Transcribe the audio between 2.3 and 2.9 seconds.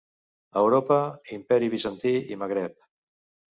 i Magreb.